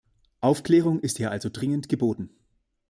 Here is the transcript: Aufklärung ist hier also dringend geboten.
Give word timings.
Aufklärung 0.39 0.99
ist 1.01 1.17
hier 1.17 1.29
also 1.29 1.49
dringend 1.51 1.87
geboten. 1.87 2.31